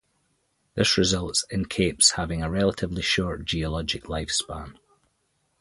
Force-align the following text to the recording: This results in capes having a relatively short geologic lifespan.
This 0.73 0.97
results 0.97 1.45
in 1.51 1.65
capes 1.65 2.13
having 2.13 2.41
a 2.41 2.49
relatively 2.49 3.03
short 3.03 3.45
geologic 3.45 4.05
lifespan. 4.05 4.77